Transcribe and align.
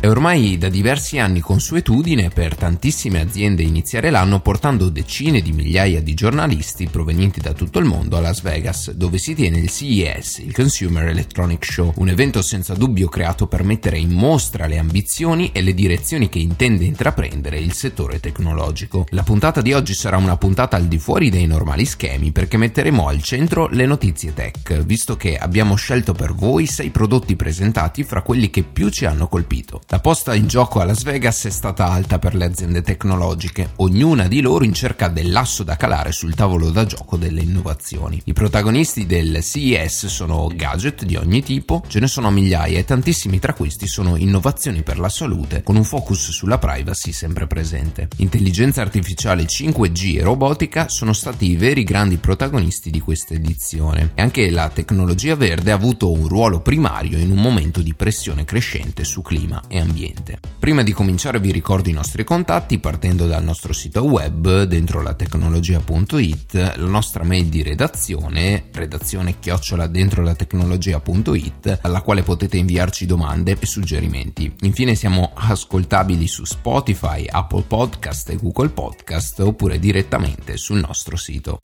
È 0.00 0.08
ormai 0.08 0.58
da 0.58 0.68
diversi 0.68 1.18
anni 1.18 1.40
consuetudine 1.40 2.28
per 2.28 2.54
tantissime 2.54 3.20
aziende 3.20 3.64
iniziare 3.64 4.10
l'anno 4.10 4.38
portando 4.38 4.90
decine 4.90 5.40
di 5.40 5.50
migliaia 5.50 6.00
di 6.00 6.14
giornalisti 6.14 6.86
provenienti 6.86 7.40
da 7.40 7.52
tutto 7.52 7.80
il 7.80 7.84
mondo 7.84 8.16
a 8.16 8.20
Las 8.20 8.40
Vegas, 8.40 8.92
dove 8.92 9.18
si 9.18 9.34
tiene 9.34 9.58
il 9.58 9.68
CES, 9.68 10.38
il 10.38 10.54
Consumer 10.54 11.08
Electronic 11.08 11.64
Show, 11.64 11.94
un 11.96 12.10
evento 12.10 12.42
senza 12.42 12.74
dubbio 12.74 13.08
creato 13.08 13.48
per 13.48 13.64
mettere 13.64 13.98
in 13.98 14.12
mostra 14.12 14.68
le 14.68 14.78
ambizioni 14.78 15.50
e 15.50 15.62
le 15.62 15.74
direzioni 15.74 16.28
che 16.28 16.38
intende 16.38 16.84
intraprendere 16.84 17.58
il 17.58 17.72
settore 17.72 18.20
tecnologico. 18.20 19.04
La 19.08 19.24
puntata 19.24 19.60
di 19.60 19.72
oggi 19.72 19.94
sarà 19.94 20.16
una 20.16 20.36
puntata 20.36 20.76
al 20.76 20.86
di 20.86 20.98
fuori 20.98 21.28
dei 21.28 21.48
normali 21.48 21.84
schemi 21.84 22.30
perché 22.30 22.56
metteremo 22.56 23.08
al 23.08 23.20
centro 23.20 23.66
le 23.66 23.84
notizie 23.84 24.32
tech, 24.32 24.80
visto 24.84 25.16
che 25.16 25.36
abbiamo 25.36 25.74
scelto 25.74 26.12
per 26.12 26.34
voi 26.34 26.66
sei 26.66 26.90
prodotti 26.90 27.34
presentati 27.34 28.04
fra 28.04 28.22
quelli 28.22 28.48
che 28.48 28.62
più 28.62 28.90
ci 28.90 29.04
hanno 29.04 29.26
colpito. 29.26 29.80
La 29.90 30.00
posta 30.00 30.34
in 30.34 30.48
gioco 30.48 30.80
a 30.80 30.84
Las 30.84 31.02
Vegas 31.02 31.46
è 31.46 31.50
stata 31.50 31.86
alta 31.86 32.18
per 32.18 32.34
le 32.34 32.44
aziende 32.44 32.82
tecnologiche, 32.82 33.70
ognuna 33.76 34.28
di 34.28 34.42
loro 34.42 34.64
in 34.64 34.74
cerca 34.74 35.08
dell'asso 35.08 35.62
da 35.62 35.76
calare 35.76 36.12
sul 36.12 36.34
tavolo 36.34 36.68
da 36.68 36.84
gioco 36.84 37.16
delle 37.16 37.40
innovazioni. 37.40 38.20
I 38.24 38.34
protagonisti 38.34 39.06
del 39.06 39.42
CES 39.42 40.04
sono 40.08 40.46
gadget 40.54 41.06
di 41.06 41.16
ogni 41.16 41.42
tipo, 41.42 41.82
ce 41.88 42.00
ne 42.00 42.06
sono 42.06 42.30
migliaia 42.30 42.78
e 42.78 42.84
tantissimi 42.84 43.38
tra 43.38 43.54
questi 43.54 43.86
sono 43.86 44.16
innovazioni 44.16 44.82
per 44.82 44.98
la 44.98 45.08
salute, 45.08 45.62
con 45.62 45.76
un 45.76 45.84
focus 45.84 46.32
sulla 46.32 46.58
privacy 46.58 47.10
sempre 47.12 47.46
presente. 47.46 48.08
Intelligenza 48.16 48.82
artificiale 48.82 49.44
5G 49.44 50.18
e 50.18 50.22
robotica 50.22 50.90
sono 50.90 51.14
stati 51.14 51.48
i 51.48 51.56
veri 51.56 51.82
grandi 51.82 52.18
protagonisti 52.18 52.90
di 52.90 53.00
questa 53.00 53.32
edizione 53.32 54.10
e 54.12 54.20
anche 54.20 54.50
la 54.50 54.68
tecnologia 54.68 55.34
verde 55.34 55.70
ha 55.70 55.76
avuto 55.76 56.12
un 56.12 56.28
ruolo 56.28 56.60
primario 56.60 57.16
in 57.16 57.30
un 57.30 57.40
momento 57.40 57.80
di 57.80 57.94
pressione 57.94 58.44
crescente 58.44 59.02
su 59.02 59.22
clima 59.22 59.62
e 59.66 59.76
ambiente. 59.78 60.38
Prima 60.58 60.82
di 60.82 60.92
cominciare 60.92 61.40
vi 61.40 61.52
ricordo 61.52 61.88
i 61.88 61.92
nostri 61.92 62.24
contatti 62.24 62.78
partendo 62.78 63.26
dal 63.26 63.42
nostro 63.42 63.72
sito 63.72 64.02
web 64.04 64.64
dentro 64.64 65.02
la 65.02 65.14
tecnologia.it, 65.14 66.74
la 66.76 66.86
nostra 66.86 67.24
mail 67.24 67.46
di 67.46 67.62
redazione, 67.62 68.64
redazione 68.72 69.38
chiocciola 69.38 69.86
dentro 69.86 70.22
la 70.22 70.34
tecnologia.it, 70.34 71.78
alla 71.82 72.02
quale 72.02 72.22
potete 72.22 72.56
inviarci 72.56 73.06
domande 73.06 73.56
e 73.58 73.66
suggerimenti. 73.66 74.52
Infine 74.60 74.94
siamo 74.94 75.32
ascoltabili 75.34 76.26
su 76.26 76.44
Spotify, 76.44 77.26
Apple 77.28 77.62
Podcast 77.62 78.30
e 78.30 78.36
Google 78.36 78.70
Podcast 78.70 79.40
oppure 79.40 79.78
direttamente 79.78 80.56
sul 80.56 80.78
nostro 80.78 81.16
sito. 81.16 81.58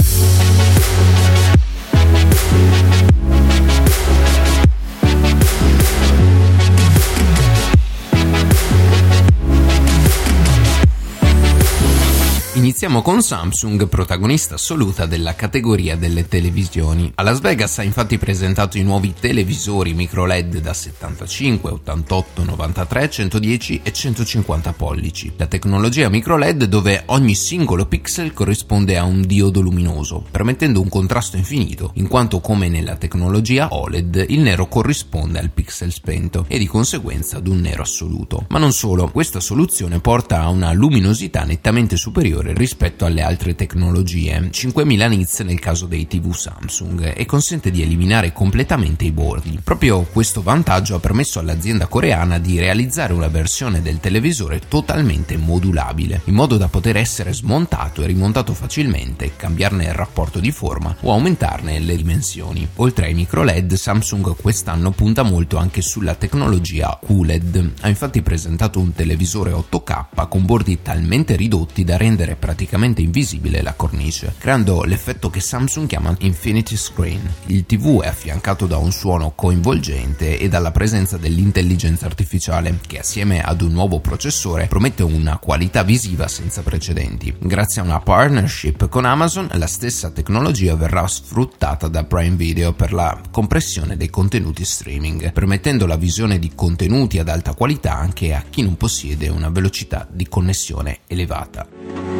Iniziamo 12.65 13.03
con 13.03 13.21
Samsung, 13.21 13.89
protagonista 13.89 14.55
assoluta 14.55 15.05
della 15.05 15.35
categoria 15.35 15.97
delle 15.97 16.27
televisioni. 16.27 17.13
A 17.17 17.23
Las 17.23 17.41
Vegas 17.41 17.79
ha 17.79 17.83
infatti 17.83 18.17
presentato 18.17 18.79
i 18.79 18.83
nuovi 18.83 19.13
televisori 19.13 19.93
micro 19.93 20.25
LED 20.25 20.61
da 20.61 20.73
75, 20.73 21.71
88, 21.71 22.43
93, 22.43 23.11
110 23.11 23.81
e 23.83 23.93
150 23.93 24.73
pollici. 24.73 25.31
La 25.37 25.47
tecnologia 25.47 26.09
micro 26.09 26.39
LED 26.39 26.65
dove 26.65 27.03
ogni 27.09 27.35
singolo 27.35 27.85
pixel 27.85 28.33
corrisponde 28.33 28.97
a 28.97 29.05
un 29.05 29.21
diodo 29.21 29.61
luminoso, 29.61 30.25
permettendo 30.31 30.81
un 30.81 30.89
contrasto 30.89 31.37
infinito, 31.37 31.91
in 31.97 32.09
quanto 32.09 32.41
come 32.41 32.71
nella 32.71 32.97
tecnologia 32.97 33.75
OLED 33.75 34.25
il 34.29 34.41
nero 34.41 34.69
corrisponde 34.69 35.39
al 35.39 35.51
pixel 35.51 35.93
spento 35.93 36.47
e 36.49 36.57
di 36.57 36.67
conseguenza 36.67 37.37
ad 37.37 37.47
un 37.47 37.61
nero 37.61 37.83
assoluto. 37.83 38.47
Ma 38.49 38.59
non 38.59 38.73
solo, 38.73 39.11
questa 39.11 39.41
soluzione 39.41 40.01
porta 40.01 40.41
a 40.41 40.49
una 40.49 40.73
luminosità 40.73 41.45
nettamente 41.45 41.99
superiore 41.99 42.53
rispetto 42.55 43.05
alle 43.05 43.23
altre 43.23 43.55
tecnologie, 43.55 44.49
5000 44.51 45.07
nits 45.09 45.41
nel 45.41 45.59
caso 45.59 45.87
dei 45.87 46.07
TV 46.07 46.33
Samsung, 46.33 47.13
e 47.17 47.27
consente 47.27 47.71
di 47.71 47.83
eliminare 47.83 48.33
completamente 48.33 49.05
i 49.05 49.13
bordi. 49.13 49.61
Proprio 49.63 50.03
questo 50.03 50.43
vantaggio 50.43 50.95
ha 50.95 51.01
permesso 51.01 51.39
all'azienda 51.39 51.87
coreana 51.87 52.39
di 52.39 52.59
realizzare 52.59 53.13
una 53.13 53.29
versione 53.29 53.83
del 53.83 54.01
televisore 54.01 54.61
totalmente 54.67 55.37
modulabile, 55.37 56.23
in 56.25 56.35
modo 56.35 56.57
da 56.57 56.69
poter 56.69 56.97
essere 56.97 57.33
smontato 57.33 58.03
e 58.03 58.07
rimontato 58.07 58.55
facilmente, 58.55 59.33
cambiarne 59.37 59.85
il 59.85 59.95
rapporto 59.95 60.39
di 60.41 60.53
forma 60.53 60.97
o 61.01 61.13
aumentarne 61.13 61.79
le 61.81 61.97
dimensioni. 61.97 62.67
Oltre 62.77 63.07
ai 63.07 63.15
micro 63.15 63.43
LED, 63.43 63.75
Samsung 63.75 64.37
quest'anno 64.37 64.93
punta 64.93 65.23
molto 65.23 65.57
anche 65.57 65.83
sulla 65.83 66.15
tecnologia 66.15 66.99
QLED. 67.05 67.73
Ha 67.81 67.89
infatti 67.89 68.23
presentato 68.23 68.79
un 68.79 68.93
televisore 68.93 69.53
8K 69.53 70.29
con 70.29 70.45
bordi 70.45 70.81
talmente 70.83 71.37
ridotti 71.37 71.85
da 71.85 71.97
rendere 71.97 72.37
praticamente 72.45 73.01
invisibile 73.01 73.63
la 73.63 73.73
cornice, 73.73 74.35
creando 74.37 74.83
l'effetto 74.83 75.31
che 75.31 75.41
Samsung 75.41 75.89
chiama 75.89 76.15
Infinity 76.19 76.77
Screen. 76.77 77.27
Il 77.47 77.65
TV 77.65 78.03
è 78.03 78.09
affiancato 78.09 78.67
da 78.67 78.77
un 78.77 78.93
suono 78.93 79.33
coinvolgente 79.35 80.39
e 80.39 80.47
dalla 80.51 80.71
presenza 80.71 81.17
dell'intelligenza 81.17 82.05
artificiale, 82.05 82.81
che 82.87 82.99
assieme 82.99 83.41
ad 83.41 83.63
un 83.63 83.73
nuovo 83.73 83.99
processore 84.01 84.67
promette 84.67 85.03
una 85.03 85.39
qualità 85.39 85.85
visiva 85.85 86.29
senza 86.29 86.61
precedenti. 86.61 87.35
Grazie 87.41 87.81
a 87.81 87.85
una 87.85 88.01
partnership 88.01 88.91
con 88.91 89.07
Amazon, 89.07 89.49
la 89.53 89.67
stessa 89.67 90.11
tecnologia 90.11 90.77
verrà 90.77 91.07
sfruttata 91.07 91.89
da 91.89 92.05
Prime 92.05 92.37
Video 92.37 92.75
per 92.75 92.93
la 92.93 93.19
compressione 93.31 93.97
dei 93.97 94.11
contenuti 94.11 94.67
streaming, 94.67 95.33
permettendo 95.33 95.87
la 95.87 95.97
visione 95.97 96.39
di 96.39 96.53
contenuti 96.55 97.19
ad 97.19 97.31
alta 97.31 97.55
qualità 97.55 97.95
anche 97.95 98.35
a 98.35 98.45
chi 98.51 98.61
non 98.61 98.77
possiede 98.77 99.29
una 99.29 99.49
velocità 99.49 100.07
di 100.11 100.29
connessione 100.29 100.99
elevata. 101.07 102.14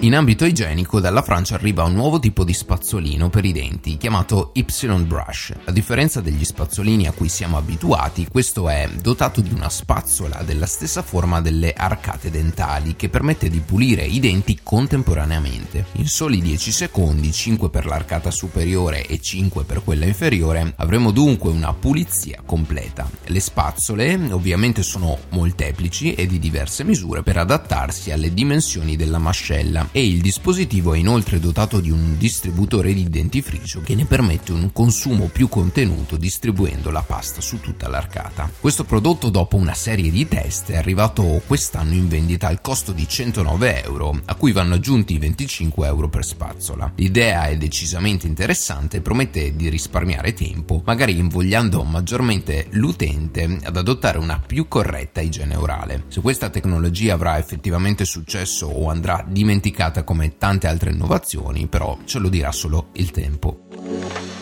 In 0.00 0.14
ambito 0.14 0.44
igienico 0.44 1.00
dalla 1.00 1.22
Francia 1.22 1.56
arriva 1.56 1.82
un 1.82 1.94
nuovo 1.94 2.20
tipo 2.20 2.44
di 2.44 2.52
spazzolino 2.52 3.30
per 3.30 3.44
i 3.44 3.50
denti 3.50 3.96
chiamato 3.96 4.52
Y 4.54 4.64
Brush. 5.02 5.52
A 5.64 5.72
differenza 5.72 6.20
degli 6.20 6.44
spazzolini 6.44 7.08
a 7.08 7.12
cui 7.12 7.28
siamo 7.28 7.56
abituati, 7.56 8.28
questo 8.30 8.68
è 8.68 8.88
dotato 9.02 9.40
di 9.40 9.52
una 9.52 9.68
spazzola 9.68 10.42
della 10.44 10.66
stessa 10.66 11.02
forma 11.02 11.40
delle 11.40 11.72
arcate 11.72 12.30
dentali 12.30 12.94
che 12.94 13.08
permette 13.08 13.48
di 13.48 13.58
pulire 13.58 14.04
i 14.04 14.20
denti 14.20 14.60
contemporaneamente. 14.62 15.86
In 15.94 16.06
soli 16.06 16.40
10 16.40 16.70
secondi, 16.70 17.32
5 17.32 17.68
per 17.68 17.84
l'arcata 17.84 18.30
superiore 18.30 19.04
e 19.04 19.20
5 19.20 19.64
per 19.64 19.82
quella 19.82 20.04
inferiore, 20.04 20.74
avremo 20.76 21.10
dunque 21.10 21.50
una 21.50 21.74
pulizia 21.74 22.40
completa. 22.46 23.10
Le 23.24 23.40
spazzole 23.40 24.14
ovviamente 24.30 24.84
sono 24.84 25.18
molteplici 25.30 26.14
e 26.14 26.28
di 26.28 26.38
diverse 26.38 26.84
misure 26.84 27.24
per 27.24 27.38
adattarsi 27.38 28.12
alle 28.12 28.32
dimensioni 28.32 28.94
della 28.94 29.18
mascella 29.18 29.86
e 29.92 30.06
il 30.06 30.20
dispositivo 30.20 30.92
è 30.94 30.98
inoltre 30.98 31.40
dotato 31.40 31.80
di 31.80 31.90
un 31.90 32.18
distributore 32.18 32.92
di 32.92 33.08
dentifricio 33.08 33.80
che 33.80 33.94
ne 33.94 34.04
permette 34.04 34.52
un 34.52 34.72
consumo 34.72 35.26
più 35.26 35.48
contenuto 35.48 36.16
distribuendo 36.16 36.90
la 36.90 37.02
pasta 37.02 37.40
su 37.40 37.60
tutta 37.60 37.88
l'arcata. 37.88 38.50
Questo 38.60 38.84
prodotto 38.84 39.30
dopo 39.30 39.56
una 39.56 39.74
serie 39.74 40.10
di 40.10 40.28
test 40.28 40.70
è 40.70 40.76
arrivato 40.76 41.42
quest'anno 41.46 41.94
in 41.94 42.08
vendita 42.08 42.48
al 42.48 42.60
costo 42.60 42.92
di 42.92 43.08
109 43.08 43.84
euro 43.84 44.20
a 44.26 44.34
cui 44.34 44.52
vanno 44.52 44.74
aggiunti 44.74 45.18
25 45.18 45.86
euro 45.86 46.08
per 46.08 46.24
spazzola. 46.24 46.92
L'idea 46.96 47.46
è 47.46 47.56
decisamente 47.56 48.26
interessante 48.26 48.98
e 48.98 49.00
promette 49.00 49.56
di 49.56 49.68
risparmiare 49.68 50.34
tempo, 50.34 50.82
magari 50.84 51.16
invogliando 51.16 51.82
maggiormente 51.84 52.66
l'utente 52.70 53.58
ad 53.62 53.76
adottare 53.76 54.18
una 54.18 54.38
più 54.38 54.68
corretta 54.68 55.20
igiene 55.20 55.56
orale. 55.56 56.04
Se 56.08 56.20
questa 56.20 56.50
tecnologia 56.50 57.14
avrà 57.14 57.38
effettivamente 57.38 58.04
successo 58.04 58.66
o 58.66 58.90
andrà 58.90 59.24
dimenticata 59.26 59.77
come 60.04 60.36
tante 60.36 60.66
altre 60.66 60.90
innovazioni, 60.90 61.66
però 61.66 61.96
ce 62.04 62.18
lo 62.18 62.28
dirà 62.28 62.52
solo 62.52 62.88
il 62.94 63.10
tempo. 63.10 64.37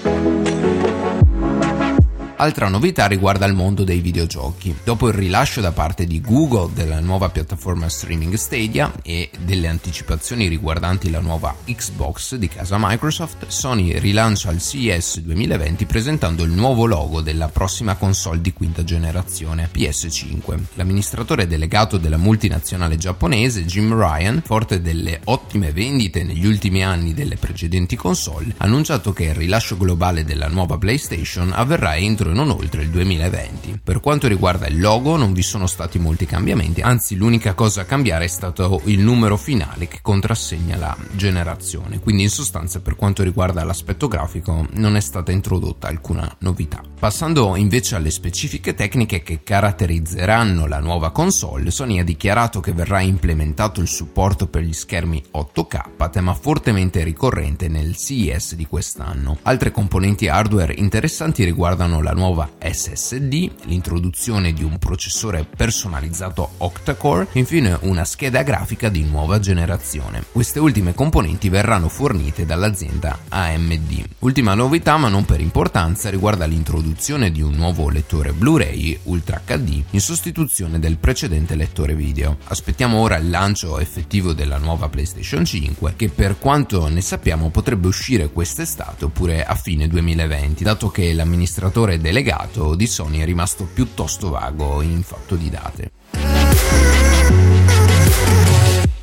Altra 2.38 2.68
novità 2.68 3.06
riguarda 3.06 3.46
il 3.46 3.54
mondo 3.54 3.82
dei 3.82 4.00
videogiochi. 4.00 4.76
Dopo 4.84 5.08
il 5.08 5.14
rilascio 5.14 5.62
da 5.62 5.72
parte 5.72 6.06
di 6.06 6.20
Google 6.20 6.70
della 6.74 7.00
nuova 7.00 7.30
piattaforma 7.30 7.88
streaming 7.88 8.34
Stadia 8.34 8.92
e 9.02 9.30
delle 9.38 9.68
anticipazioni 9.68 10.46
riguardanti 10.46 11.08
la 11.08 11.20
nuova 11.20 11.54
Xbox 11.64 12.34
di 12.34 12.48
casa 12.48 12.76
Microsoft, 12.78 13.46
Sony 13.46 13.98
rilancia 13.98 14.50
il 14.50 14.60
CES 14.60 15.20
2020 15.20 15.86
presentando 15.86 16.42
il 16.42 16.50
nuovo 16.50 16.84
logo 16.84 17.22
della 17.22 17.48
prossima 17.48 17.94
console 17.94 18.42
di 18.42 18.52
quinta 18.52 18.84
generazione, 18.84 19.70
PS5. 19.72 20.58
L'amministratore 20.74 21.46
delegato 21.46 21.96
della 21.96 22.18
multinazionale 22.18 22.98
giapponese, 22.98 23.64
Jim 23.64 23.94
Ryan, 23.94 24.42
forte 24.44 24.82
delle 24.82 25.20
ottime 25.24 25.72
vendite 25.72 26.22
negli 26.22 26.44
ultimi 26.44 26.84
anni 26.84 27.14
delle 27.14 27.36
precedenti 27.36 27.96
console, 27.96 28.52
ha 28.58 28.64
annunciato 28.64 29.14
che 29.14 29.24
il 29.24 29.34
rilascio 29.34 29.78
globale 29.78 30.22
della 30.22 30.48
nuova 30.48 30.76
PlayStation 30.76 31.50
avverrà 31.54 31.96
entro 31.96 32.24
e 32.30 32.34
non 32.34 32.50
oltre 32.50 32.82
il 32.82 32.90
2020. 32.90 33.80
Per 33.84 34.00
quanto 34.00 34.26
riguarda 34.26 34.66
il 34.66 34.80
logo 34.80 35.16
non 35.16 35.32
vi 35.32 35.42
sono 35.42 35.66
stati 35.66 35.98
molti 35.98 36.26
cambiamenti, 36.26 36.80
anzi 36.80 37.14
l'unica 37.14 37.54
cosa 37.54 37.82
a 37.82 37.84
cambiare 37.84 38.24
è 38.24 38.28
stato 38.28 38.80
il 38.84 39.00
numero 39.00 39.36
finale 39.36 39.86
che 39.86 40.00
contrassegna 40.02 40.76
la 40.76 40.96
generazione, 41.12 42.00
quindi 42.00 42.22
in 42.22 42.30
sostanza 42.30 42.80
per 42.80 42.96
quanto 42.96 43.22
riguarda 43.22 43.62
l'aspetto 43.62 44.08
grafico 44.08 44.66
non 44.72 44.96
è 44.96 45.00
stata 45.00 45.30
introdotta 45.30 45.86
alcuna 45.86 46.34
novità. 46.40 46.82
Passando 46.98 47.54
invece 47.56 47.94
alle 47.94 48.10
specifiche 48.10 48.74
tecniche 48.74 49.22
che 49.22 49.42
caratterizzeranno 49.42 50.66
la 50.66 50.80
nuova 50.80 51.12
console, 51.12 51.70
Sony 51.70 52.00
ha 52.00 52.04
dichiarato 52.04 52.60
che 52.60 52.72
verrà 52.72 53.00
implementato 53.00 53.80
il 53.80 53.88
supporto 53.88 54.48
per 54.48 54.62
gli 54.62 54.72
schermi 54.72 55.22
8K, 55.32 55.94
tema 56.16 56.32
fortemente 56.32 57.04
ricorrente 57.04 57.68
nel 57.68 57.94
CES 57.94 58.54
di 58.54 58.66
quest'anno. 58.66 59.36
Altre 59.42 59.70
componenti 59.70 60.28
hardware 60.28 60.72
interessanti 60.72 61.44
riguardano 61.44 62.00
la 62.00 62.14
nuova 62.16 62.52
SSD, 62.58 63.66
l'introduzione 63.66 64.52
di 64.52 64.64
un 64.64 64.78
processore 64.78 65.44
personalizzato 65.44 66.54
octa-core 66.56 67.28
e 67.32 67.38
infine 67.38 67.78
una 67.82 68.04
scheda 68.04 68.42
grafica 68.42 68.88
di 68.88 69.04
nuova 69.04 69.38
generazione. 69.38 70.24
Queste 70.32 70.58
ultime 70.58 70.94
componenti 70.94 71.50
verranno 71.50 71.88
fornite 71.88 72.46
dall'azienda 72.46 73.18
AMD. 73.28 74.04
Ultima 74.20 74.54
novità, 74.54 74.96
ma 74.96 75.08
non 75.08 75.26
per 75.26 75.40
importanza, 75.40 76.08
riguarda 76.08 76.46
l'introduzione 76.46 77.30
di 77.30 77.42
un 77.42 77.52
nuovo 77.52 77.90
lettore 77.90 78.32
Blu-ray 78.32 78.98
Ultra 79.04 79.42
HD 79.44 79.82
in 79.90 80.00
sostituzione 80.00 80.78
del 80.78 80.96
precedente 80.96 81.54
lettore 81.54 81.94
video. 81.94 82.38
Aspettiamo 82.44 82.98
ora 82.98 83.16
il 83.16 83.28
lancio 83.28 83.78
effettivo 83.78 84.32
della 84.32 84.56
nuova 84.56 84.88
PlayStation 84.88 85.44
5 85.44 85.94
che 85.96 86.08
per 86.08 86.38
quanto 86.38 86.88
ne 86.88 87.02
sappiamo 87.02 87.50
potrebbe 87.50 87.88
uscire 87.88 88.30
quest'estate 88.30 89.04
oppure 89.04 89.44
a 89.44 89.54
fine 89.54 89.86
2020, 89.86 90.64
dato 90.64 90.88
che 90.88 91.12
l'amministratore 91.12 91.98
delegato 92.06 92.76
di 92.76 92.86
Sony 92.86 93.18
è 93.18 93.24
rimasto 93.24 93.64
piuttosto 93.64 94.30
vago 94.30 94.80
in 94.80 95.02
fatto 95.02 95.34
di 95.34 95.50
date. 95.50 95.90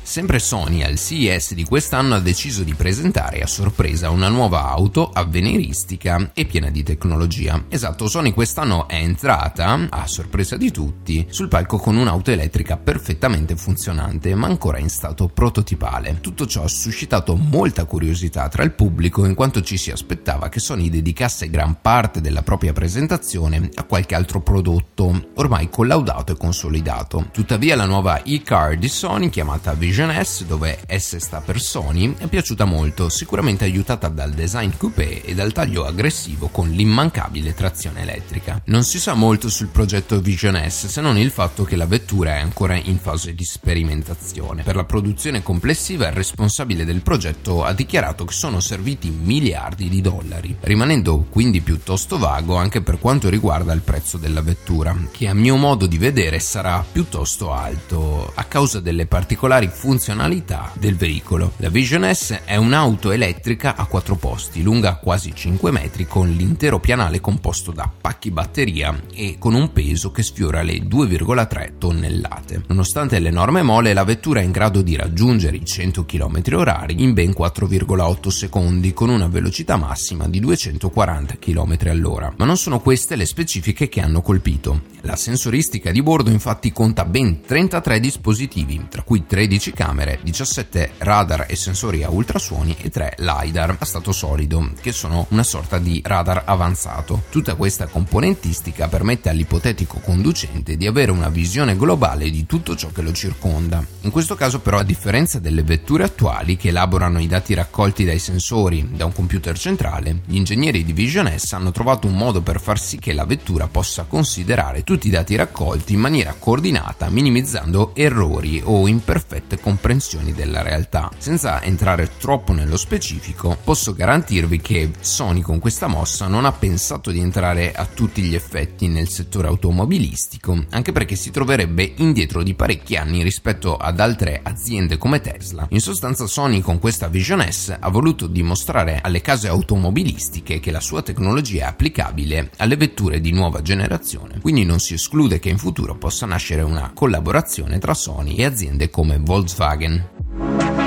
Sempre 0.04 0.38
Sony 0.38 0.82
al 0.82 0.98
CES 0.98 1.54
di 1.54 1.64
quest'anno 1.64 2.14
ha 2.14 2.20
deciso 2.20 2.62
di 2.62 2.74
presentare 2.74 3.40
a 3.40 3.46
sorpresa 3.46 4.10
una 4.10 4.28
nuova 4.28 4.68
auto 4.68 5.10
avveniristica 5.10 6.30
e 6.34 6.44
piena 6.44 6.68
di 6.68 6.82
tecnologia. 6.82 7.64
Esatto, 7.68 8.06
Sony 8.06 8.34
quest'anno 8.34 8.86
è 8.86 8.96
entrata, 8.96 9.88
a 9.88 10.06
sorpresa 10.06 10.58
di 10.58 10.70
tutti, 10.70 11.26
sul 11.30 11.48
palco 11.48 11.78
con 11.78 11.96
un'auto 11.96 12.30
elettrica 12.30 12.76
perfettamente 12.76 13.56
funzionante 13.56 14.34
ma 14.34 14.46
ancora 14.46 14.78
in 14.78 14.90
stato 14.90 15.28
prototipale. 15.28 16.18
Tutto 16.20 16.46
ciò 16.46 16.64
ha 16.64 16.68
suscitato 16.68 17.34
molta 17.34 17.86
curiosità 17.86 18.46
tra 18.48 18.62
il 18.62 18.72
pubblico 18.72 19.24
in 19.24 19.34
quanto 19.34 19.62
ci 19.62 19.78
si 19.78 19.90
aspettava 19.90 20.50
che 20.50 20.60
Sony 20.60 20.90
dedicasse 20.90 21.48
gran 21.48 21.80
parte 21.80 22.20
della 22.20 22.42
propria 22.42 22.74
presentazione 22.74 23.70
a 23.74 23.84
qualche 23.84 24.14
altro 24.14 24.42
prodotto 24.42 25.30
ormai 25.36 25.70
collaudato 25.70 26.32
e 26.32 26.36
consolidato. 26.36 27.30
Tuttavia 27.32 27.74
la 27.74 27.86
nuova 27.86 28.22
e-car 28.22 28.76
di 28.76 28.88
Sony 28.88 29.30
chiamata 29.30 29.72
Vision 29.72 29.92
Vision 29.94 30.24
S, 30.24 30.44
dove 30.44 30.80
S 30.88 31.18
sta 31.18 31.40
per 31.40 31.60
Sony, 31.60 32.16
è 32.18 32.26
piaciuta 32.26 32.64
molto, 32.64 33.08
sicuramente 33.08 33.62
aiutata 33.62 34.08
dal 34.08 34.32
design 34.32 34.70
coupé 34.76 35.22
e 35.22 35.34
dal 35.34 35.52
taglio 35.52 35.84
aggressivo 35.84 36.48
con 36.48 36.68
l'immancabile 36.68 37.54
trazione 37.54 38.00
elettrica. 38.02 38.60
Non 38.64 38.82
si 38.82 38.98
sa 38.98 39.14
molto 39.14 39.48
sul 39.48 39.68
progetto 39.68 40.20
Vision 40.20 40.60
S 40.68 40.88
se 40.88 41.00
non 41.00 41.16
il 41.16 41.30
fatto 41.30 41.62
che 41.62 41.76
la 41.76 41.86
vettura 41.86 42.34
è 42.34 42.40
ancora 42.40 42.74
in 42.74 42.98
fase 42.98 43.36
di 43.36 43.44
sperimentazione. 43.44 44.64
Per 44.64 44.74
la 44.74 44.82
produzione 44.82 45.44
complessiva 45.44 46.08
il 46.08 46.14
responsabile 46.14 46.84
del 46.84 47.02
progetto 47.02 47.62
ha 47.62 47.72
dichiarato 47.72 48.24
che 48.24 48.34
sono 48.34 48.58
serviti 48.58 49.10
miliardi 49.10 49.88
di 49.88 50.00
dollari, 50.00 50.56
rimanendo 50.62 51.26
quindi 51.30 51.60
piuttosto 51.60 52.18
vago 52.18 52.56
anche 52.56 52.80
per 52.80 52.98
quanto 52.98 53.28
riguarda 53.28 53.72
il 53.72 53.82
prezzo 53.82 54.18
della 54.18 54.42
vettura, 54.42 54.96
che 55.12 55.28
a 55.28 55.34
mio 55.34 55.54
modo 55.54 55.86
di 55.86 55.98
vedere 55.98 56.40
sarà 56.40 56.84
piuttosto 56.90 57.52
alto 57.52 58.32
a 58.34 58.42
causa 58.42 58.80
delle 58.80 59.06
particolari 59.06 59.68
funzionalità 59.84 60.72
del 60.78 60.96
veicolo. 60.96 61.52
La 61.58 61.68
Vision 61.68 62.10
S 62.10 62.40
è 62.46 62.56
un'auto 62.56 63.10
elettrica 63.10 63.76
a 63.76 63.84
quattro 63.84 64.14
posti, 64.14 64.62
lunga 64.62 64.96
quasi 64.96 65.34
5 65.34 65.70
metri, 65.70 66.06
con 66.06 66.30
l'intero 66.30 66.80
pianale 66.80 67.20
composto 67.20 67.70
da 67.70 67.90
pacchi 68.00 68.30
batteria 68.30 68.98
e 69.12 69.36
con 69.38 69.52
un 69.52 69.74
peso 69.74 70.10
che 70.10 70.22
sfiora 70.22 70.62
le 70.62 70.78
2,3 70.78 71.72
tonnellate. 71.76 72.62
Nonostante 72.68 73.18
l'enorme 73.18 73.60
mole, 73.60 73.92
la 73.92 74.04
vettura 74.04 74.40
è 74.40 74.44
in 74.44 74.52
grado 74.52 74.80
di 74.80 74.96
raggiungere 74.96 75.58
i 75.58 75.66
100 75.66 76.06
km 76.06 76.40
h 76.40 76.94
in 76.96 77.12
ben 77.12 77.34
4,8 77.38 78.28
secondi, 78.28 78.94
con 78.94 79.10
una 79.10 79.28
velocità 79.28 79.76
massima 79.76 80.26
di 80.28 80.40
240 80.40 81.36
km 81.38 81.76
all'ora. 81.88 82.32
Ma 82.38 82.46
non 82.46 82.56
sono 82.56 82.80
queste 82.80 83.16
le 83.16 83.26
specifiche 83.26 83.90
che 83.90 84.00
hanno 84.00 84.22
colpito. 84.22 84.92
La 85.02 85.16
sensoristica 85.16 85.90
di 85.90 86.02
bordo 86.02 86.30
infatti 86.30 86.72
conta 86.72 87.04
ben 87.04 87.42
33 87.42 88.00
dispositivi, 88.00 88.86
tra 88.88 89.02
cui 89.02 89.26
13 89.26 89.72
camere 89.72 89.73
telecamere, 89.74 90.20
17 90.22 90.92
radar 90.98 91.46
e 91.48 91.56
sensori 91.56 92.04
a 92.04 92.10
ultrasuoni 92.10 92.76
e 92.80 92.88
3 92.88 93.16
LiDAR 93.18 93.76
a 93.80 93.84
stato 93.84 94.12
solido, 94.12 94.70
che 94.80 94.92
sono 94.92 95.26
una 95.30 95.42
sorta 95.42 95.78
di 95.78 96.00
radar 96.04 96.44
avanzato. 96.46 97.24
Tutta 97.28 97.56
questa 97.56 97.86
componentistica 97.86 98.86
permette 98.86 99.28
all'ipotetico 99.28 99.98
conducente 99.98 100.76
di 100.76 100.86
avere 100.86 101.10
una 101.10 101.28
visione 101.28 101.76
globale 101.76 102.30
di 102.30 102.46
tutto 102.46 102.76
ciò 102.76 102.90
che 102.90 103.02
lo 103.02 103.12
circonda. 103.12 103.84
In 104.02 104.10
questo 104.10 104.36
caso 104.36 104.60
però, 104.60 104.78
a 104.78 104.84
differenza 104.84 105.40
delle 105.40 105.64
vetture 105.64 106.04
attuali 106.04 106.56
che 106.56 106.68
elaborano 106.68 107.18
i 107.18 107.26
dati 107.26 107.52
raccolti 107.54 108.04
dai 108.04 108.20
sensori 108.20 108.90
da 108.94 109.04
un 109.04 109.12
computer 109.12 109.58
centrale, 109.58 110.20
gli 110.24 110.36
ingegneri 110.36 110.84
di 110.84 110.92
Vision 110.92 111.32
S 111.36 111.52
hanno 111.52 111.72
trovato 111.72 112.06
un 112.06 112.14
modo 112.14 112.40
per 112.42 112.60
far 112.60 112.78
sì 112.78 112.98
che 112.98 113.12
la 113.12 113.24
vettura 113.24 113.66
possa 113.66 114.04
considerare 114.04 114.84
tutti 114.84 115.08
i 115.08 115.10
dati 115.10 115.34
raccolti 115.34 115.94
in 115.94 116.00
maniera 116.00 116.36
coordinata, 116.38 117.08
minimizzando 117.08 117.92
errori 117.94 118.60
o 118.62 118.86
imperfette 118.86 119.62
comprensioni 119.64 120.34
della 120.34 120.60
realtà. 120.60 121.10
Senza 121.16 121.62
entrare 121.62 122.10
troppo 122.18 122.52
nello 122.52 122.76
specifico, 122.76 123.56
posso 123.64 123.94
garantirvi 123.94 124.60
che 124.60 124.90
Sony 125.00 125.40
con 125.40 125.58
questa 125.58 125.86
mossa 125.86 126.26
non 126.26 126.44
ha 126.44 126.52
pensato 126.52 127.10
di 127.10 127.18
entrare 127.18 127.72
a 127.72 127.86
tutti 127.86 128.20
gli 128.20 128.34
effetti 128.34 128.88
nel 128.88 129.08
settore 129.08 129.48
automobilistico, 129.48 130.66
anche 130.68 130.92
perché 130.92 131.16
si 131.16 131.30
troverebbe 131.30 131.94
indietro 131.96 132.42
di 132.42 132.52
parecchi 132.52 132.96
anni 132.96 133.22
rispetto 133.22 133.78
ad 133.78 134.00
altre 134.00 134.40
aziende 134.42 134.98
come 134.98 135.22
Tesla. 135.22 135.66
In 135.70 135.80
sostanza 135.80 136.26
Sony 136.26 136.60
con 136.60 136.78
questa 136.78 137.08
Vision 137.08 137.42
S 137.50 137.74
ha 137.80 137.88
voluto 137.88 138.26
dimostrare 138.26 139.00
alle 139.02 139.22
case 139.22 139.48
automobilistiche 139.48 140.60
che 140.60 140.72
la 140.72 140.80
sua 140.80 141.00
tecnologia 141.00 141.64
è 141.64 141.68
applicabile 141.68 142.50
alle 142.58 142.76
vetture 142.76 143.18
di 143.18 143.32
nuova 143.32 143.62
generazione, 143.62 144.40
quindi 144.42 144.66
non 144.66 144.78
si 144.78 144.92
esclude 144.92 145.38
che 145.38 145.48
in 145.48 145.56
futuro 145.56 145.96
possa 145.96 146.26
nascere 146.26 146.60
una 146.60 146.90
collaborazione 146.94 147.78
tra 147.78 147.94
Sony 147.94 148.34
e 148.34 148.44
aziende 148.44 148.90
come 148.90 149.16
Volkswagen 149.18 149.52
Volkswagen. 149.54 150.83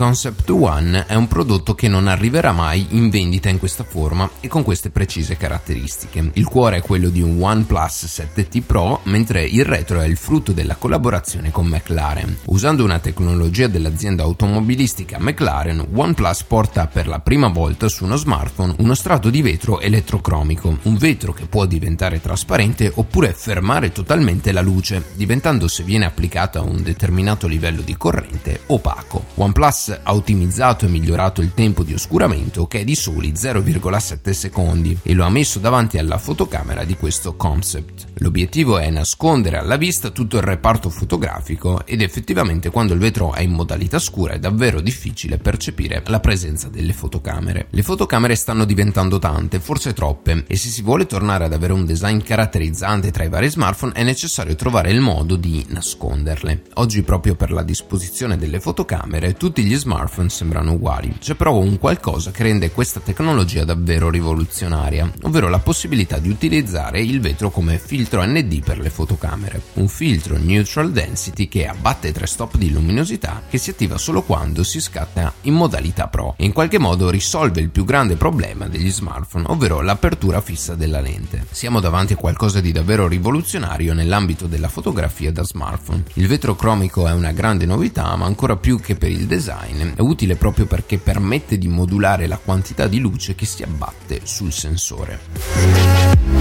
Concept 0.00 0.48
One 0.48 1.04
è 1.06 1.14
un 1.14 1.28
prodotto 1.28 1.74
che 1.74 1.86
non 1.86 2.08
arriverà 2.08 2.52
mai 2.52 2.86
in 2.92 3.10
vendita 3.10 3.50
in 3.50 3.58
questa 3.58 3.84
forma 3.84 4.30
e 4.40 4.48
con 4.48 4.62
queste 4.62 4.88
precise 4.88 5.36
caratteristiche. 5.36 6.30
Il 6.32 6.46
cuore 6.46 6.78
è 6.78 6.80
quello 6.80 7.10
di 7.10 7.20
un 7.20 7.36
OnePlus 7.38 8.06
7T 8.06 8.62
Pro, 8.62 9.00
mentre 9.02 9.44
il 9.44 9.62
retro 9.62 10.00
è 10.00 10.06
il 10.06 10.16
frutto 10.16 10.52
della 10.52 10.76
collaborazione 10.76 11.50
con 11.50 11.66
McLaren. 11.66 12.34
Usando 12.46 12.82
una 12.82 12.98
tecnologia 12.98 13.66
dell'azienda 13.66 14.22
automobilistica 14.22 15.18
McLaren, 15.20 15.88
OnePlus 15.92 16.44
porta 16.44 16.86
per 16.86 17.06
la 17.06 17.20
prima 17.20 17.48
volta 17.48 17.86
su 17.88 18.04
uno 18.04 18.16
smartphone 18.16 18.76
uno 18.78 18.94
strato 18.94 19.28
di 19.28 19.42
vetro 19.42 19.80
elettrocromico, 19.80 20.78
un 20.84 20.96
vetro 20.96 21.34
che 21.34 21.44
può 21.44 21.66
diventare 21.66 22.22
trasparente 22.22 22.90
oppure 22.94 23.34
fermare 23.34 23.92
totalmente 23.92 24.50
la 24.52 24.62
luce, 24.62 25.10
diventando 25.12 25.68
se 25.68 25.82
viene 25.82 26.06
applicata 26.06 26.60
a 26.60 26.62
un 26.62 26.82
determinato 26.82 27.46
livello 27.46 27.82
di 27.82 27.98
corrente 27.98 28.62
opaco. 28.68 29.26
OnePlus 29.34 29.88
ha 29.90 30.14
ottimizzato 30.14 30.84
e 30.84 30.88
migliorato 30.88 31.40
il 31.40 31.54
tempo 31.54 31.82
di 31.82 31.94
oscuramento 31.94 32.66
che 32.66 32.80
è 32.80 32.84
di 32.84 32.94
soli 32.94 33.32
0,7 33.32 34.30
secondi 34.30 34.98
e 35.02 35.14
lo 35.14 35.24
ha 35.24 35.30
messo 35.30 35.58
davanti 35.58 35.98
alla 35.98 36.18
fotocamera 36.18 36.84
di 36.84 36.96
questo 36.96 37.36
concept. 37.36 38.06
L'obiettivo 38.14 38.78
è 38.78 38.90
nascondere 38.90 39.58
alla 39.58 39.76
vista 39.76 40.10
tutto 40.10 40.36
il 40.36 40.42
reparto 40.42 40.90
fotografico 40.90 41.84
ed 41.86 42.02
effettivamente 42.02 42.70
quando 42.70 42.92
il 42.92 42.98
vetro 42.98 43.32
è 43.32 43.42
in 43.42 43.52
modalità 43.52 43.98
scura 43.98 44.34
è 44.34 44.38
davvero 44.38 44.80
difficile 44.80 45.38
percepire 45.38 46.02
la 46.06 46.20
presenza 46.20 46.68
delle 46.68 46.92
fotocamere. 46.92 47.66
Le 47.70 47.82
fotocamere 47.82 48.34
stanno 48.34 48.64
diventando 48.64 49.18
tante, 49.18 49.60
forse 49.60 49.92
troppe, 49.92 50.44
e 50.46 50.56
se 50.56 50.68
si 50.68 50.82
vuole 50.82 51.06
tornare 51.06 51.44
ad 51.44 51.52
avere 51.52 51.72
un 51.72 51.84
design 51.84 52.20
caratterizzante 52.20 53.10
tra 53.10 53.24
i 53.24 53.28
vari 53.28 53.48
smartphone 53.48 53.92
è 53.92 54.02
necessario 54.02 54.54
trovare 54.54 54.90
il 54.90 55.00
modo 55.00 55.36
di 55.36 55.64
nasconderle. 55.68 56.64
Oggi 56.74 57.02
proprio 57.02 57.34
per 57.34 57.50
la 57.50 57.62
disposizione 57.62 58.36
delle 58.36 58.60
fotocamere 58.60 59.34
tutti 59.34 59.62
gli 59.62 59.74
smartphone 59.80 60.28
sembrano 60.28 60.72
uguali. 60.72 61.16
C'è 61.18 61.34
però 61.34 61.56
un 61.56 61.78
qualcosa 61.78 62.30
che 62.30 62.42
rende 62.42 62.70
questa 62.70 63.00
tecnologia 63.00 63.64
davvero 63.64 64.10
rivoluzionaria, 64.10 65.10
ovvero 65.22 65.48
la 65.48 65.58
possibilità 65.58 66.18
di 66.18 66.28
utilizzare 66.28 67.00
il 67.00 67.20
vetro 67.20 67.50
come 67.50 67.78
filtro 67.78 68.24
ND 68.24 68.62
per 68.62 68.78
le 68.78 68.90
fotocamere. 68.90 69.60
Un 69.74 69.88
filtro 69.88 70.36
neutral 70.36 70.92
density 70.92 71.48
che 71.48 71.66
abbatte 71.66 72.12
tre 72.12 72.26
stop 72.26 72.56
di 72.56 72.70
luminosità 72.70 73.42
che 73.48 73.58
si 73.58 73.70
attiva 73.70 73.98
solo 73.98 74.22
quando 74.22 74.62
si 74.62 74.80
scatta 74.80 75.32
in 75.42 75.54
modalità 75.54 76.06
pro 76.08 76.34
e 76.36 76.44
in 76.44 76.52
qualche 76.52 76.78
modo 76.78 77.10
risolve 77.10 77.60
il 77.60 77.70
più 77.70 77.84
grande 77.84 78.16
problema 78.16 78.68
degli 78.68 78.90
smartphone, 78.90 79.46
ovvero 79.48 79.80
l'apertura 79.80 80.40
fissa 80.40 80.74
della 80.74 81.00
lente. 81.00 81.46
Siamo 81.50 81.80
davanti 81.80 82.12
a 82.12 82.16
qualcosa 82.16 82.60
di 82.60 82.72
davvero 82.72 83.08
rivoluzionario 83.08 83.94
nell'ambito 83.94 84.46
della 84.46 84.68
fotografia 84.68 85.32
da 85.32 85.42
smartphone. 85.42 86.04
Il 86.14 86.26
vetro 86.26 86.54
cromico 86.54 87.06
è 87.06 87.12
una 87.12 87.32
grande 87.32 87.64
novità, 87.64 88.14
ma 88.16 88.26
ancora 88.26 88.56
più 88.56 88.78
che 88.80 88.96
per 88.96 89.10
il 89.10 89.26
design, 89.70 89.94
è 89.94 90.00
utile 90.00 90.36
proprio 90.36 90.66
perché 90.66 90.98
permette 90.98 91.58
di 91.58 91.68
modulare 91.68 92.26
la 92.26 92.38
quantità 92.38 92.86
di 92.86 92.98
luce 92.98 93.34
che 93.34 93.46
si 93.46 93.62
abbatte 93.62 94.20
sul 94.24 94.52
sensore. 94.52 96.39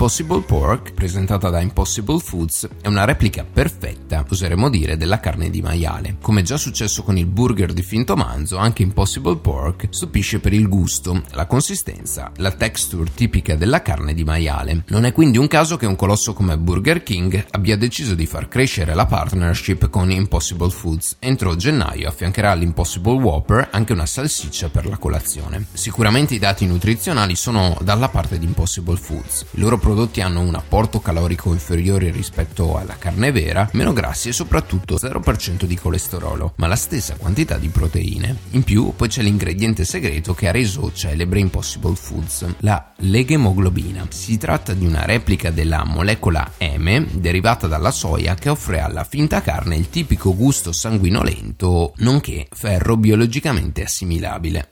Impossible 0.00 0.40
Pork, 0.40 0.94
presentata 0.94 1.50
da 1.50 1.60
Impossible 1.60 2.20
Foods, 2.20 2.66
è 2.80 2.86
una 2.86 3.04
replica 3.04 3.44
perfetta, 3.44 4.24
oseremmo 4.26 4.70
dire, 4.70 4.96
della 4.96 5.20
carne 5.20 5.50
di 5.50 5.60
maiale. 5.60 6.16
Come 6.22 6.40
già 6.40 6.56
successo 6.56 7.02
con 7.02 7.18
il 7.18 7.26
burger 7.26 7.74
di 7.74 7.82
finto 7.82 8.16
manzo, 8.16 8.56
anche 8.56 8.82
Impossible 8.82 9.36
Pork 9.36 9.88
stupisce 9.90 10.40
per 10.40 10.54
il 10.54 10.68
gusto, 10.68 11.22
la 11.32 11.44
consistenza, 11.44 12.32
la 12.36 12.52
texture 12.52 13.10
tipica 13.12 13.56
della 13.56 13.82
carne 13.82 14.14
di 14.14 14.24
maiale. 14.24 14.84
Non 14.86 15.04
è 15.04 15.12
quindi 15.12 15.36
un 15.36 15.48
caso 15.48 15.76
che 15.76 15.84
un 15.84 15.96
colosso 15.96 16.32
come 16.32 16.56
Burger 16.56 17.02
King 17.02 17.48
abbia 17.50 17.76
deciso 17.76 18.14
di 18.14 18.24
far 18.24 18.48
crescere 18.48 18.94
la 18.94 19.04
partnership 19.04 19.90
con 19.90 20.10
Impossible 20.10 20.70
Foods. 20.70 21.16
Entro 21.18 21.56
gennaio 21.56 22.08
affiancherà 22.08 22.52
all'Impossible 22.52 23.20
Whopper 23.20 23.68
anche 23.70 23.92
una 23.92 24.06
salsiccia 24.06 24.70
per 24.70 24.86
la 24.86 24.96
colazione. 24.96 25.66
Sicuramente 25.74 26.34
i 26.34 26.38
dati 26.38 26.64
nutrizionali 26.64 27.36
sono 27.36 27.76
dalla 27.82 28.08
parte 28.08 28.38
di 28.38 28.46
Impossible 28.46 28.96
Foods. 28.96 29.44
Il 29.50 29.60
loro 29.60 29.78
prodotti 29.90 30.20
hanno 30.20 30.40
un 30.40 30.54
apporto 30.54 31.00
calorico 31.00 31.52
inferiore 31.52 32.12
rispetto 32.12 32.76
alla 32.76 32.96
carne 32.96 33.32
vera, 33.32 33.68
meno 33.72 33.92
grassi 33.92 34.28
e 34.28 34.32
soprattutto 34.32 34.94
0% 34.94 35.64
di 35.64 35.74
colesterolo, 35.74 36.52
ma 36.58 36.68
la 36.68 36.76
stessa 36.76 37.16
quantità 37.16 37.58
di 37.58 37.70
proteine. 37.70 38.36
In 38.50 38.62
più 38.62 38.92
poi 38.94 39.08
c'è 39.08 39.20
l'ingrediente 39.22 39.84
segreto 39.84 40.32
che 40.32 40.46
ha 40.46 40.52
reso 40.52 40.92
celebre 40.92 41.40
Impossible 41.40 41.96
Foods, 41.96 42.46
la 42.58 42.92
leghemoglobina. 42.98 44.06
Si 44.10 44.38
tratta 44.38 44.74
di 44.74 44.86
una 44.86 45.04
replica 45.04 45.50
della 45.50 45.82
molecola 45.84 46.52
M 46.60 47.06
derivata 47.14 47.66
dalla 47.66 47.90
soia 47.90 48.36
che 48.36 48.48
offre 48.48 48.78
alla 48.78 49.02
finta 49.02 49.42
carne 49.42 49.74
il 49.74 49.90
tipico 49.90 50.36
gusto 50.36 50.70
sanguinolento, 50.70 51.94
nonché 51.96 52.46
ferro 52.48 52.96
biologicamente 52.96 53.82
assimilabile. 53.82 54.69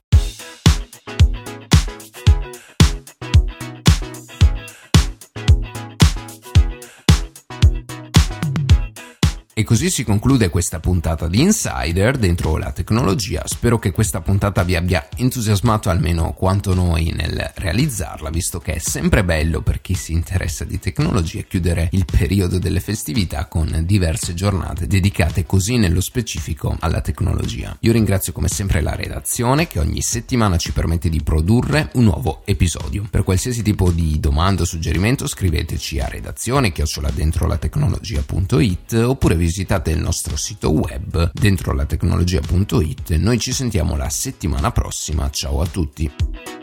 E 9.58 9.64
così 9.64 9.90
si 9.90 10.04
conclude 10.04 10.50
questa 10.50 10.78
puntata 10.78 11.26
di 11.26 11.40
Insider 11.40 12.16
dentro 12.16 12.58
la 12.58 12.70
tecnologia. 12.70 13.42
Spero 13.44 13.80
che 13.80 13.90
questa 13.90 14.20
puntata 14.20 14.62
vi 14.62 14.76
abbia 14.76 15.08
entusiasmato 15.16 15.90
almeno 15.90 16.32
quanto 16.32 16.74
noi 16.74 17.12
nel 17.12 17.50
realizzarla, 17.56 18.30
visto 18.30 18.60
che 18.60 18.74
è 18.74 18.78
sempre 18.78 19.24
bello 19.24 19.60
per 19.60 19.80
chi 19.80 19.94
si 19.94 20.12
interessa 20.12 20.62
di 20.62 20.78
tecnologia 20.78 21.40
chiudere 21.40 21.88
il 21.90 22.04
periodo 22.04 22.60
delle 22.60 22.78
festività 22.78 23.46
con 23.46 23.82
diverse 23.84 24.32
giornate 24.32 24.86
dedicate 24.86 25.44
così 25.44 25.76
nello 25.76 26.02
specifico 26.02 26.76
alla 26.78 27.00
tecnologia. 27.00 27.76
Io 27.80 27.90
ringrazio 27.90 28.32
come 28.32 28.46
sempre 28.46 28.80
la 28.80 28.94
redazione 28.94 29.66
che 29.66 29.80
ogni 29.80 30.02
settimana 30.02 30.56
ci 30.56 30.70
permette 30.70 31.08
di 31.08 31.20
produrre 31.20 31.90
un 31.94 32.04
nuovo 32.04 32.42
episodio. 32.44 33.08
Per 33.10 33.24
qualsiasi 33.24 33.62
tipo 33.62 33.90
di 33.90 34.20
domanda 34.20 34.62
o 34.62 34.66
suggerimento 34.66 35.26
scriveteci 35.26 35.98
a 35.98 36.06
redazione 36.06 36.70
chioccioladentrolatecnologia.it 36.70 38.92
oppure 38.92 39.34
vi 39.34 39.46
visitate 39.48 39.92
il 39.92 39.98
nostro 39.98 40.36
sito 40.36 40.70
web 40.70 41.30
dentro 41.32 41.72
la 41.72 41.86
tecnologia.it. 41.86 43.14
Noi 43.16 43.38
ci 43.38 43.52
sentiamo 43.52 43.96
la 43.96 44.10
settimana 44.10 44.70
prossima. 44.70 45.30
Ciao 45.30 45.62
a 45.62 45.66
tutti. 45.66 46.57